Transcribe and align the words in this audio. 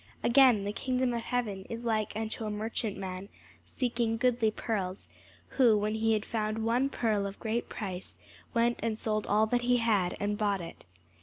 Again, 0.23 0.63
the 0.63 0.73
kingdom 0.73 1.13
of 1.13 1.21
heaven 1.21 1.63
is 1.69 1.83
like 1.83 2.13
unto 2.15 2.43
a 2.45 2.49
merchant 2.49 2.97
man, 2.97 3.29
seeking 3.67 4.17
goodly 4.17 4.49
pearls: 4.49 5.07
who, 5.49 5.77
when 5.77 5.93
he 5.93 6.13
had 6.13 6.25
found 6.25 6.65
one 6.65 6.89
pearl 6.89 7.27
of 7.27 7.39
great 7.39 7.69
price, 7.69 8.17
went 8.51 8.79
and 8.81 8.97
sold 8.97 9.27
all 9.27 9.45
that 9.45 9.61
he 9.61 9.77
had, 9.77 10.17
and 10.19 10.39
bought 10.39 10.59
it. 10.59 10.85